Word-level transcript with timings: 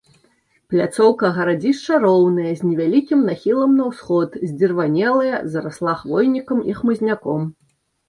Пляцоўка 0.73 1.29
гарадзішча 1.35 1.99
роўная, 2.05 2.53
з 2.63 2.71
невялікім 2.71 3.19
нахілам 3.29 3.77
на 3.83 3.93
ўсход, 3.93 4.29
здзірванелая, 4.51 5.35
зарасла 5.55 5.99
хвойнікам 6.05 6.69
і 6.73 6.81
хмызняком. 6.83 7.51